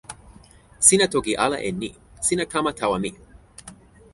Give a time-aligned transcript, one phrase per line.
[0.87, 1.89] sina toki ala e ni:
[2.25, 3.09] sina kama tawa mi.